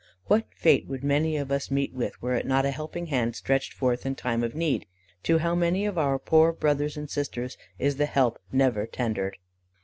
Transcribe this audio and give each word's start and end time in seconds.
What 0.25 0.47
fate 0.55 0.87
would 0.87 1.03
many 1.03 1.37
of 1.37 1.51
us 1.51 1.69
meet 1.69 1.93
with 1.93 2.19
were 2.23 2.41
not 2.41 2.65
a 2.65 2.71
helping 2.71 3.05
hand 3.05 3.35
stretched 3.35 3.71
forth 3.71 4.03
in 4.03 4.15
time 4.15 4.43
of 4.43 4.55
need? 4.55 4.87
To 5.25 5.37
how 5.37 5.53
many 5.53 5.85
of 5.85 5.95
our 5.99 6.17
poor 6.17 6.51
brothers 6.51 6.97
and 6.97 7.07
sisters 7.07 7.55
is 7.77 7.97
the 7.97 8.07
help 8.07 8.39
never 8.51 8.87
tendered! 8.87 9.37